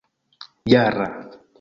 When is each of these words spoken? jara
jara 0.71 1.07